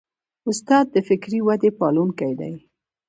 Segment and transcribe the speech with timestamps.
[0.49, 2.53] استاد د فکري ودې پالونکی دی.